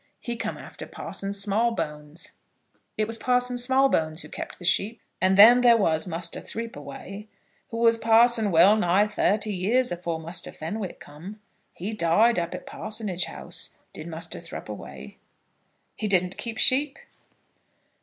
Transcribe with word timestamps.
He 0.19 0.35
come 0.35 0.57
after 0.57 0.87
Parson 0.87 1.31
Smallbones." 1.31 2.31
"It 2.97 3.05
was 3.05 3.19
Parson 3.19 3.55
Smallbones 3.59 4.23
who 4.23 4.29
kept 4.29 4.57
the 4.57 4.65
sheep?" 4.65 4.99
"And 5.21 5.37
then 5.37 5.61
there 5.61 5.77
was 5.77 6.07
Muster 6.07 6.41
Threepaway, 6.41 7.27
who 7.69 7.77
was 7.77 7.99
parson 7.99 8.49
well 8.49 8.75
nigh 8.75 9.05
thirty 9.05 9.53
years 9.53 9.91
afore 9.91 10.19
Muster 10.19 10.51
Fenwick 10.51 10.99
come. 10.99 11.39
He 11.75 11.93
died 11.93 12.39
up 12.39 12.55
at 12.55 12.65
Parsonage 12.65 13.25
House, 13.25 13.75
did 13.93 14.07
Muster 14.07 14.39
Threepaway." 14.39 15.17
"He 15.95 16.07
didn't 16.07 16.35
keep 16.35 16.57
sheep?" 16.57 16.97